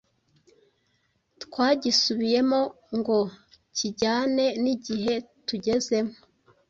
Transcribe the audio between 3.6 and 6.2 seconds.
kijyane n’igihe tugezemo